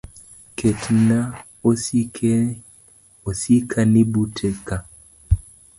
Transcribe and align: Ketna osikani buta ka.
Ketna 0.57 1.17
osikani 3.29 4.01
buta 4.11 4.49
ka. 4.67 4.77